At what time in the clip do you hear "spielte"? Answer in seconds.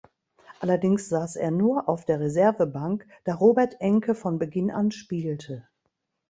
4.89-5.67